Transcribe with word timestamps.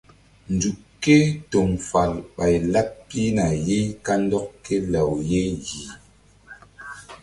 Nzuk 0.53 0.77
ké 1.03 1.17
toŋ 1.51 1.69
fal 1.89 2.11
ɓay 2.35 2.55
laɓ 2.73 2.89
pihna 3.07 3.45
ye 3.67 3.79
kandɔk 4.05 4.45
ké 4.63 4.75
law 4.93 5.11
ye 5.29 5.41
yih. 5.67 5.89